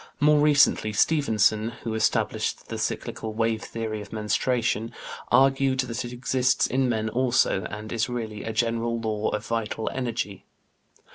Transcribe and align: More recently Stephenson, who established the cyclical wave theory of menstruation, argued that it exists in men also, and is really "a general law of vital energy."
More 0.19 0.39
recently 0.39 0.93
Stephenson, 0.93 1.73
who 1.83 1.93
established 1.93 2.69
the 2.69 2.79
cyclical 2.79 3.35
wave 3.35 3.61
theory 3.61 4.01
of 4.01 4.11
menstruation, 4.11 4.93
argued 5.31 5.81
that 5.81 6.03
it 6.03 6.11
exists 6.11 6.65
in 6.65 6.89
men 6.89 7.07
also, 7.07 7.65
and 7.65 7.91
is 7.91 8.09
really 8.09 8.43
"a 8.43 8.51
general 8.51 8.99
law 8.99 9.29
of 9.29 9.45
vital 9.45 9.91
energy." 9.93 10.43